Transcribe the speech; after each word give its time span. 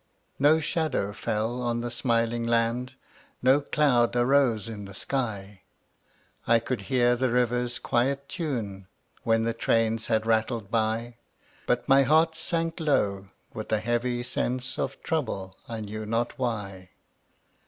No 0.39 0.59
shadow 0.59 1.13
fell 1.13 1.61
on 1.61 1.81
the 1.81 1.91
smiling 1.91 2.47
land, 2.47 2.95
No 3.43 3.61
cloud 3.61 4.15
arose 4.15 4.67
in 4.67 4.85
the 4.85 4.95
sky; 4.95 5.61
I 6.47 6.57
could 6.57 6.81
hear 6.89 7.15
the 7.15 7.29
river's 7.29 7.77
quiet 7.77 8.27
tune 8.27 8.87
When 9.21 9.43
the 9.43 9.53
trains 9.53 10.07
had 10.07 10.25
rattled 10.25 10.71
by; 10.71 11.17
But 11.67 11.87
my 11.87 12.01
heart 12.01 12.35
sank 12.35 12.79
low 12.79 13.29
with 13.53 13.71
a 13.71 13.79
heavy 13.79 14.23
sense 14.23 14.79
Of 14.79 14.99
trouble, 15.03 15.55
I 15.69 15.81
knew 15.81 16.07
not 16.07 16.39
why. 16.39 16.89